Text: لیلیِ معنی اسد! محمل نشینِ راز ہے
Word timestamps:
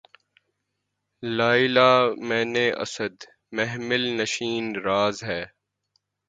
لیلیِ 1.23 1.89
معنی 2.27 2.67
اسد! 2.83 3.15
محمل 3.55 4.03
نشینِ 4.17 4.65
راز 4.85 5.17
ہے 5.23 5.41